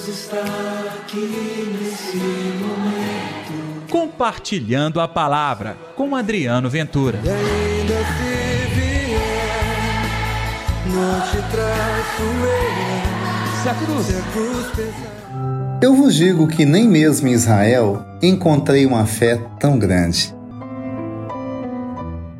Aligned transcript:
Deus 0.00 0.08
está 0.08 0.42
aqui 0.96 1.76
nesse 1.78 2.16
momento. 2.16 3.88
Compartilhando 3.90 5.00
a 5.00 5.06
palavra 5.06 5.76
com 5.94 6.16
Adriano 6.16 6.70
Ventura. 6.70 7.18
E 7.22 7.28
ainda 7.28 7.94
se 7.94 8.74
vier, 8.74 9.18
não 10.86 11.20
te 11.20 11.36
traço 11.50 12.22
eu. 12.22 13.62
Se 13.62 13.68
a 13.68 13.74
cruz. 13.74 14.06
Se 14.06 14.16
a 14.16 14.22
cruz 14.32 14.66
pesar. 14.74 15.80
Eu 15.82 15.94
vos 15.94 16.14
digo 16.14 16.46
que 16.46 16.64
nem 16.64 16.88
mesmo 16.88 17.28
em 17.28 17.32
Israel 17.32 18.02
encontrei 18.22 18.86
uma 18.86 19.04
fé 19.06 19.36
tão 19.58 19.78
grande. 19.78 20.34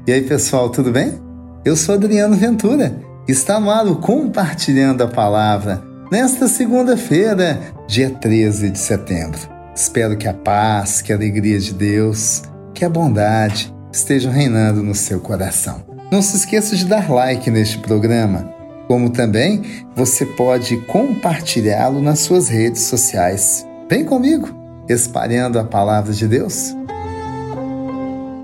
E 0.06 0.12
aí, 0.12 0.22
pessoal, 0.22 0.70
tudo 0.70 0.90
bem? 0.90 1.20
Eu 1.64 1.76
sou 1.76 1.94
Adriano 1.94 2.36
Ventura. 2.36 2.94
Está 3.28 3.56
amado 3.56 3.96
compartilhando 3.96 5.02
a 5.02 5.08
palavra 5.08 5.89
nesta 6.10 6.48
segunda-feira, 6.48 7.60
dia 7.86 8.10
13 8.10 8.70
de 8.70 8.78
setembro. 8.78 9.38
Espero 9.74 10.16
que 10.16 10.26
a 10.26 10.34
paz, 10.34 11.00
que 11.00 11.12
a 11.12 11.16
alegria 11.16 11.58
de 11.58 11.72
Deus, 11.72 12.42
que 12.74 12.84
a 12.84 12.88
bondade 12.88 13.72
estejam 13.92 14.32
reinando 14.32 14.82
no 14.82 14.94
seu 14.94 15.20
coração. 15.20 15.82
Não 16.10 16.20
se 16.20 16.36
esqueça 16.36 16.74
de 16.74 16.84
dar 16.84 17.08
like 17.08 17.48
neste 17.50 17.78
programa, 17.78 18.52
como 18.88 19.10
também 19.10 19.62
você 19.94 20.26
pode 20.26 20.76
compartilhá-lo 20.86 22.02
nas 22.02 22.18
suas 22.18 22.48
redes 22.48 22.82
sociais. 22.82 23.64
Vem 23.88 24.04
comigo, 24.04 24.48
espalhando 24.88 25.58
a 25.58 25.64
palavra 25.64 26.12
de 26.12 26.26
Deus. 26.26 26.74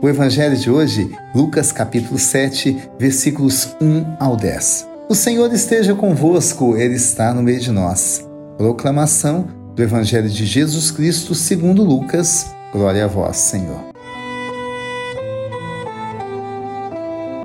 O 0.01 0.09
evangelho 0.09 0.57
de 0.57 0.71
hoje, 0.71 1.11
Lucas 1.35 1.73
capítulo 1.73 2.19
7, 2.19 2.91
versículos 2.99 3.77
1 3.81 4.17
ao 4.21 4.37
10. 4.37 4.96
O 5.09 5.15
Senhor 5.15 5.53
esteja 5.53 5.95
convosco, 5.95 6.77
ele 6.77 6.97
está 6.97 7.33
no 7.33 7.41
meio 7.41 7.61
de 7.61 7.71
nós. 7.71 8.29
Proclamação 8.59 9.47
do 9.73 9.81
evangelho 9.81 10.29
de 10.29 10.45
Jesus 10.45 10.91
Cristo, 10.91 11.33
segundo 11.33 11.85
Lucas. 11.85 12.51
Glória 12.73 13.05
a 13.05 13.07
vós, 13.07 13.37
Senhor. 13.37 13.79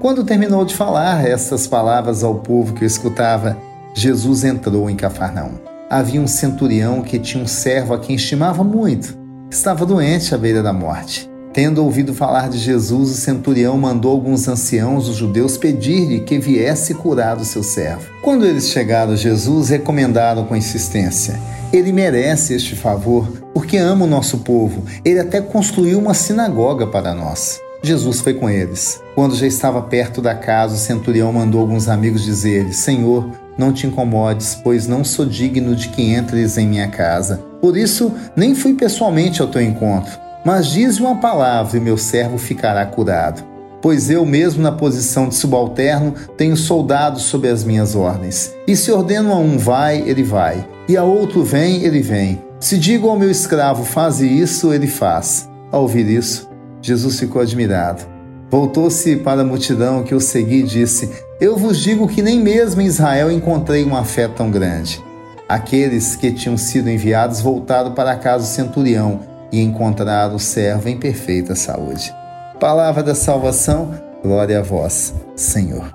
Quando 0.01 0.23
terminou 0.23 0.65
de 0.65 0.73
falar 0.73 1.23
essas 1.23 1.67
palavras 1.67 2.23
ao 2.23 2.39
povo 2.39 2.73
que 2.73 2.83
o 2.83 2.87
escutava, 2.87 3.55
Jesus 3.93 4.43
entrou 4.43 4.89
em 4.89 4.95
Cafarnaum. 4.95 5.59
Havia 5.87 6.19
um 6.19 6.27
centurião 6.27 7.03
que 7.03 7.19
tinha 7.19 7.43
um 7.43 7.47
servo 7.47 7.93
a 7.93 7.99
quem 7.99 8.15
estimava 8.15 8.63
muito. 8.63 9.15
Estava 9.51 9.85
doente 9.85 10.33
à 10.33 10.37
beira 10.37 10.63
da 10.63 10.73
morte. 10.73 11.30
Tendo 11.53 11.83
ouvido 11.83 12.13
falar 12.13 12.49
de 12.49 12.57
Jesus, 12.57 13.11
o 13.11 13.13
centurião 13.13 13.77
mandou 13.77 14.13
alguns 14.13 14.47
anciãos 14.47 15.07
dos 15.07 15.17
judeus 15.17 15.57
pedir-lhe 15.57 16.21
que 16.21 16.39
viesse 16.39 16.93
curar 16.93 17.37
o 17.37 17.43
seu 17.43 17.61
servo. 17.61 18.09
Quando 18.21 18.45
eles 18.45 18.69
chegaram 18.69 19.17
Jesus, 19.17 19.67
recomendaram 19.67 20.45
com 20.45 20.55
insistência: 20.55 21.37
Ele 21.73 21.91
merece 21.91 22.53
este 22.53 22.73
favor, 22.73 23.27
porque 23.53 23.75
ama 23.75 24.05
o 24.05 24.09
nosso 24.09 24.37
povo. 24.39 24.85
Ele 25.03 25.19
até 25.19 25.41
construiu 25.41 25.99
uma 25.99 26.13
sinagoga 26.13 26.87
para 26.87 27.13
nós. 27.13 27.59
Jesus 27.83 28.21
foi 28.21 28.33
com 28.33 28.49
eles. 28.49 29.01
Quando 29.13 29.35
já 29.35 29.45
estava 29.45 29.81
perto 29.81 30.21
da 30.21 30.33
casa, 30.33 30.75
o 30.75 30.77
centurião 30.77 31.33
mandou 31.33 31.59
alguns 31.59 31.89
amigos 31.89 32.23
dizer-lhe: 32.23 32.73
Senhor, 32.73 33.29
não 33.57 33.73
te 33.73 33.85
incomodes, 33.85 34.55
pois 34.63 34.87
não 34.87 35.03
sou 35.03 35.25
digno 35.25 35.75
de 35.75 35.89
que 35.89 36.01
entres 36.01 36.57
em 36.57 36.65
minha 36.65 36.87
casa. 36.87 37.43
Por 37.59 37.75
isso, 37.75 38.09
nem 38.37 38.55
fui 38.55 38.73
pessoalmente 38.73 39.41
ao 39.41 39.49
teu 39.49 39.61
encontro 39.61 40.30
mas 40.43 40.67
diz 40.67 40.99
uma 40.99 41.17
palavra 41.17 41.77
e 41.77 41.81
meu 41.81 41.97
servo 41.97 42.37
ficará 42.37 42.85
curado. 42.85 43.43
Pois 43.81 44.09
eu 44.11 44.25
mesmo, 44.25 44.61
na 44.61 44.71
posição 44.71 45.27
de 45.27 45.35
subalterno, 45.35 46.13
tenho 46.37 46.55
soldados 46.55 47.23
sob 47.23 47.47
as 47.47 47.63
minhas 47.63 47.95
ordens. 47.95 48.53
E 48.67 48.75
se 48.75 48.91
ordeno 48.91 49.33
a 49.33 49.37
um 49.37 49.57
vai, 49.57 50.01
ele 50.01 50.23
vai, 50.23 50.67
e 50.87 50.95
a 50.95 51.03
outro 51.03 51.43
vem, 51.43 51.83
ele 51.83 52.01
vem. 52.01 52.41
Se 52.59 52.77
digo 52.77 53.09
ao 53.09 53.17
meu 53.17 53.31
escravo, 53.31 53.83
faze 53.83 54.27
isso, 54.27 54.71
ele 54.71 54.85
faz. 54.85 55.49
Ao 55.71 55.81
ouvir 55.81 56.07
isso, 56.07 56.47
Jesus 56.79 57.19
ficou 57.19 57.41
admirado. 57.41 58.03
Voltou-se 58.51 59.15
para 59.15 59.41
a 59.41 59.45
multidão 59.45 60.03
que 60.03 60.13
o 60.13 60.19
seguia 60.19 60.59
e 60.59 60.63
disse: 60.63 61.09
Eu 61.39 61.57
vos 61.57 61.79
digo 61.79 62.07
que 62.07 62.21
nem 62.21 62.39
mesmo 62.39 62.81
em 62.81 62.85
Israel 62.85 63.31
encontrei 63.31 63.83
uma 63.83 64.03
fé 64.03 64.27
tão 64.27 64.51
grande. 64.51 65.01
Aqueles 65.49 66.15
que 66.15 66.31
tinham 66.31 66.55
sido 66.55 66.89
enviados 66.89 67.41
voltaram 67.41 67.93
para 67.93 68.15
casa 68.15 68.43
do 68.43 68.49
centurião 68.49 69.30
e 69.51 69.61
encontrar 69.61 70.33
o 70.33 70.39
servo 70.39 70.87
em 70.89 70.97
perfeita 70.97 71.55
saúde. 71.55 72.13
Palavra 72.59 73.03
da 73.03 73.15
salvação, 73.15 73.91
glória 74.23 74.59
a 74.59 74.61
vós, 74.61 75.13
Senhor. 75.35 75.91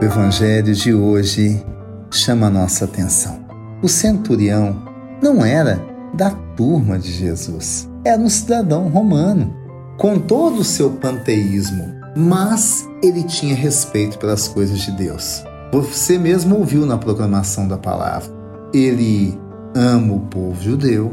O 0.00 0.04
Evangelho 0.04 0.74
de 0.74 0.94
hoje 0.94 1.64
chama 2.10 2.46
a 2.46 2.50
nossa 2.50 2.84
atenção. 2.84 3.40
O 3.82 3.88
centurião 3.88 4.82
não 5.20 5.44
era 5.44 5.80
da 6.14 6.30
turma 6.56 6.98
de 6.98 7.12
Jesus, 7.12 7.88
era 8.04 8.20
um 8.20 8.28
cidadão 8.28 8.88
romano, 8.88 9.54
com 9.98 10.18
todo 10.18 10.60
o 10.60 10.64
seu 10.64 10.90
panteísmo, 10.92 11.84
mas 12.16 12.88
ele 13.02 13.24
tinha 13.24 13.54
respeito 13.54 14.18
pelas 14.18 14.48
coisas 14.48 14.78
de 14.78 14.92
Deus. 14.92 15.44
Você 15.72 16.16
mesmo 16.18 16.56
ouviu 16.56 16.86
na 16.86 16.96
proclamação 16.96 17.68
da 17.68 17.76
palavra. 17.76 18.32
Ele 18.72 19.38
ama 19.74 20.14
o 20.14 20.20
povo 20.20 20.62
judeu, 20.62 21.12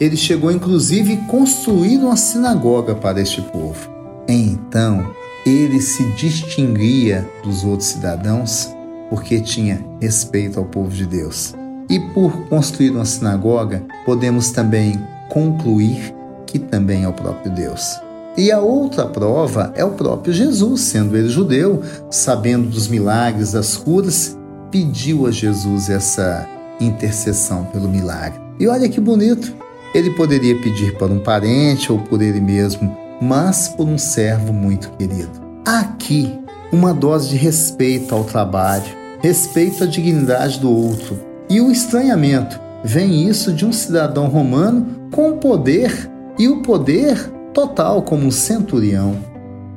ele 0.00 0.16
chegou 0.16 0.50
inclusive 0.50 1.14
a 1.14 1.30
construir 1.30 1.98
uma 1.98 2.16
sinagoga 2.16 2.94
para 2.94 3.20
este 3.20 3.40
povo. 3.40 3.88
Então, 4.28 5.06
ele 5.44 5.80
se 5.80 6.04
distinguia 6.12 7.28
dos 7.42 7.64
outros 7.64 7.90
cidadãos 7.90 8.74
porque 9.10 9.40
tinha 9.40 9.84
respeito 10.00 10.58
ao 10.58 10.64
povo 10.64 10.90
de 10.90 11.06
Deus. 11.06 11.54
E 11.88 12.00
por 12.00 12.48
construir 12.48 12.90
uma 12.90 13.04
sinagoga, 13.04 13.84
podemos 14.06 14.50
também 14.50 14.98
concluir 15.28 16.14
que 16.46 16.58
também 16.58 17.04
é 17.04 17.08
o 17.08 17.12
próprio 17.12 17.52
Deus. 17.52 18.00
E 18.36 18.50
a 18.50 18.58
outra 18.58 19.06
prova 19.06 19.72
é 19.76 19.84
o 19.84 19.92
próprio 19.92 20.32
Jesus, 20.32 20.80
sendo 20.80 21.16
ele 21.16 21.28
judeu, 21.28 21.82
sabendo 22.10 22.68
dos 22.68 22.88
milagres, 22.88 23.52
das 23.52 23.76
curas, 23.76 24.36
pediu 24.70 25.26
a 25.26 25.30
Jesus 25.30 25.88
essa 25.88 26.48
intercessão 26.80 27.64
pelo 27.66 27.88
milagre. 27.88 28.40
E 28.58 28.66
olha 28.66 28.88
que 28.88 29.00
bonito, 29.00 29.54
ele 29.94 30.10
poderia 30.10 30.56
pedir 30.56 30.96
para 30.96 31.12
um 31.12 31.20
parente 31.20 31.92
ou 31.92 31.98
por 31.98 32.20
ele 32.20 32.40
mesmo, 32.40 32.94
mas 33.22 33.68
por 33.68 33.86
um 33.86 33.96
servo 33.96 34.52
muito 34.52 34.90
querido. 34.98 35.40
Aqui, 35.64 36.36
uma 36.72 36.92
dose 36.92 37.30
de 37.30 37.36
respeito 37.36 38.14
ao 38.14 38.24
trabalho, 38.24 38.84
respeito 39.22 39.84
à 39.84 39.86
dignidade 39.86 40.58
do 40.58 40.70
outro 40.70 41.18
e 41.48 41.60
o 41.60 41.70
estranhamento. 41.70 42.60
Vem 42.82 43.28
isso 43.28 43.52
de 43.52 43.64
um 43.64 43.72
cidadão 43.72 44.26
romano 44.26 45.08
com 45.10 45.38
poder 45.38 46.10
e 46.38 46.48
o 46.48 46.60
poder 46.62 47.16
total 47.54 48.02
como 48.02 48.26
um 48.26 48.30
centurião. 48.30 49.16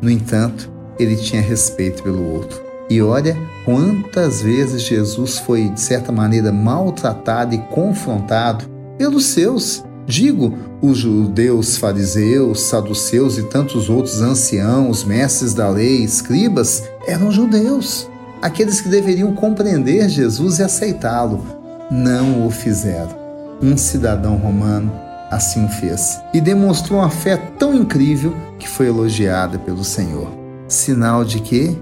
No 0.02 0.10
entanto, 0.10 0.70
ele 1.00 1.16
tinha 1.16 1.42
respeito 1.42 2.04
pelo 2.04 2.34
outro. 2.34 2.62
E 2.90 3.02
olha 3.02 3.38
quantas 3.64 4.42
vezes 4.42 4.82
Jesus 4.82 5.40
foi, 5.40 5.70
de 5.70 5.80
certa 5.80 6.12
maneira, 6.12 6.52
maltratado 6.52 7.54
e 7.54 7.58
confrontado 7.58 8.66
pelos 8.98 9.26
seus, 9.26 9.84
Digo, 10.08 10.58
os 10.82 11.00
judeus, 11.00 11.76
fariseus, 11.76 12.62
saduceus 12.62 13.38
e 13.38 13.44
tantos 13.44 13.90
outros 13.90 14.22
anciãos, 14.22 15.04
mestres 15.04 15.54
da 15.54 15.70
lei, 15.70 16.02
escribas, 16.02 16.82
eram 17.06 17.30
judeus, 17.30 18.10
aqueles 18.42 18.80
que 18.80 18.88
deveriam 18.88 19.36
compreender 19.36 20.08
Jesus 20.08 20.60
e 20.60 20.64
aceitá-lo. 20.64 21.44
Não 21.92 22.48
o 22.48 22.50
fizeram. 22.50 23.18
Um 23.62 23.76
cidadão 23.76 24.38
romano 24.38 24.92
assim 25.30 25.66
o 25.66 25.68
fez 25.68 26.22
e 26.34 26.40
demonstrou 26.40 27.00
uma 27.00 27.10
fé 27.10 27.36
tão 27.60 27.74
incrível 27.74 28.34
que 28.58 28.70
foi 28.70 28.88
elogiada 28.88 29.60
pelo 29.60 29.84
Senhor. 29.84 30.30
Sinal 30.70 31.26
de 31.26 31.42
que 31.42 31.78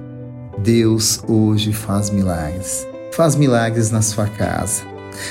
Deus 0.57 1.21
hoje 1.27 1.71
faz 1.71 2.09
milagres. 2.09 2.87
Faz 3.13 3.35
milagres 3.35 3.91
na 3.91 4.01
sua 4.01 4.25
casa, 4.25 4.81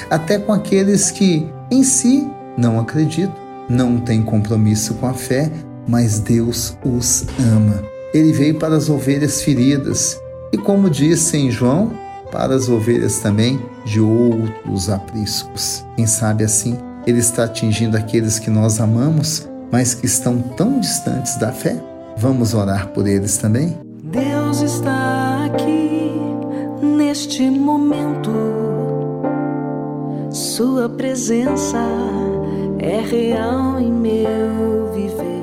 até 0.08 0.38
com 0.38 0.52
aqueles 0.52 1.10
que 1.10 1.46
em 1.70 1.82
si 1.82 2.30
não 2.56 2.78
acreditam, 2.78 3.34
não 3.68 3.98
têm 3.98 4.22
compromisso 4.22 4.94
com 4.94 5.06
a 5.06 5.14
fé, 5.14 5.50
mas 5.86 6.18
Deus 6.18 6.76
os 6.84 7.26
ama. 7.38 7.82
Ele 8.12 8.32
veio 8.32 8.54
para 8.58 8.76
as 8.76 8.88
ovelhas 8.88 9.42
feridas 9.42 10.20
e, 10.52 10.58
como 10.58 10.88
disse 10.88 11.36
em 11.36 11.50
João, 11.50 11.92
para 12.30 12.54
as 12.54 12.68
ovelhas 12.68 13.18
também 13.18 13.60
de 13.84 14.00
outros 14.00 14.88
apriscos. 14.88 15.84
Quem 15.96 16.06
sabe 16.06 16.44
assim, 16.44 16.78
Ele 17.06 17.18
está 17.18 17.44
atingindo 17.44 17.96
aqueles 17.96 18.38
que 18.38 18.50
nós 18.50 18.80
amamos, 18.80 19.48
mas 19.70 19.94
que 19.94 20.06
estão 20.06 20.38
tão 20.40 20.80
distantes 20.80 21.36
da 21.36 21.52
fé? 21.52 21.76
Vamos 22.16 22.54
orar 22.54 22.88
por 22.88 23.06
eles 23.06 23.36
também? 23.36 23.76
Deus 24.04 24.60
está 24.60 25.46
aqui 25.46 26.12
neste 26.82 27.50
momento, 27.50 28.30
Sua 30.30 30.88
presença 30.88 31.78
é 32.84 33.00
real 33.00 33.80
em 33.80 33.90
meu 33.90 34.92
viver. 34.92 35.42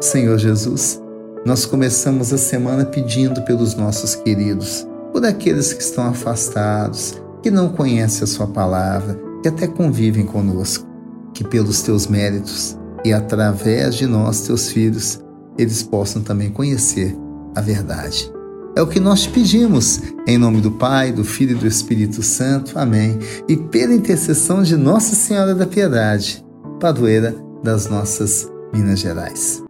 Senhor 0.00 0.38
Jesus, 0.38 1.02
nós 1.44 1.66
começamos 1.66 2.32
a 2.32 2.38
semana 2.38 2.84
pedindo 2.84 3.42
pelos 3.42 3.74
nossos 3.74 4.14
queridos, 4.14 4.86
por 5.12 5.26
aqueles 5.26 5.72
que 5.72 5.82
estão 5.82 6.06
afastados, 6.06 7.20
que 7.42 7.50
não 7.50 7.70
conhecem 7.70 8.22
a 8.22 8.26
Sua 8.28 8.46
palavra, 8.46 9.18
que 9.42 9.48
até 9.48 9.66
convivem 9.66 10.24
conosco, 10.24 10.86
que 11.32 11.42
pelos 11.42 11.82
teus 11.82 12.06
méritos 12.06 12.78
e 13.04 13.12
através 13.12 13.96
de 13.96 14.06
nós, 14.06 14.42
teus 14.42 14.70
filhos, 14.70 15.20
eles 15.58 15.82
possam 15.82 16.22
também 16.22 16.50
conhecer 16.50 17.16
a 17.52 17.60
verdade. 17.60 18.32
É 18.76 18.82
o 18.82 18.88
que 18.88 18.98
nós 18.98 19.22
te 19.22 19.28
pedimos, 19.28 20.00
em 20.26 20.36
nome 20.36 20.60
do 20.60 20.72
Pai, 20.72 21.12
do 21.12 21.22
Filho 21.22 21.52
e 21.52 21.60
do 21.60 21.66
Espírito 21.66 22.24
Santo. 22.24 22.76
Amém. 22.76 23.20
E 23.48 23.56
pela 23.56 23.94
intercessão 23.94 24.64
de 24.64 24.76
Nossa 24.76 25.14
Senhora 25.14 25.54
da 25.54 25.64
Piedade, 25.64 26.44
padroeira 26.80 27.36
das 27.62 27.88
nossas 27.88 28.50
Minas 28.72 28.98
Gerais. 28.98 29.62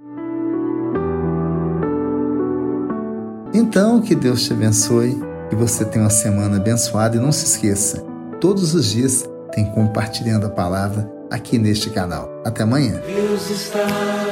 Então, 3.53 4.01
que 4.01 4.15
Deus 4.15 4.45
te 4.45 4.55
abençoe, 4.55 5.21
que 5.51 5.55
você 5.55 5.85
tenha 5.85 6.05
uma 6.05 6.11
semana 6.11 6.57
abençoada 6.57 7.19
e 7.19 7.21
não 7.21 7.31
se 7.31 7.45
esqueça, 7.45 8.03
todos 8.41 8.75
os 8.75 8.87
dias 8.87 9.29
tem 9.53 9.67
compartilhando 9.73 10.47
a 10.47 10.51
palavra 10.51 11.13
aqui 11.31 11.59
neste 11.59 11.91
canal. 11.91 12.31
Até 12.43 12.63
amanhã. 12.63 13.03
Deus 13.07 13.51
está 13.51 13.85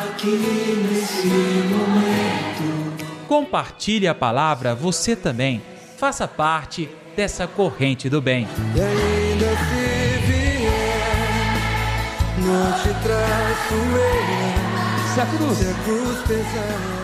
aqui 0.09 0.31
nesse 0.91 1.29
momento. 1.29 2.92
Compartilhe 3.33 4.07
a 4.07 4.15
palavra 4.15 4.75
você 4.75 5.17
também. 5.17 5.63
Faça 5.97 6.29
parte 6.29 6.87
dessa 7.17 7.47
corrente 7.47 8.11
do 8.11 8.21
bem. 8.21 8.47
E 8.77 8.79
ainda 8.79 9.47
se 9.57 10.19
vier, 10.27 10.69
não 12.37 12.73
te 12.73 12.93
traço. 13.03 13.75
Se 15.15 15.21
a 15.23 15.25
cruz 15.25 15.57
Se 15.57 15.65
a 15.67 15.75
cruz 15.83 16.19
pesar. 16.29 17.02